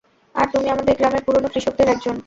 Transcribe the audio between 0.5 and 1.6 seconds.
তুমি আমাদের গ্রামের পুরোনো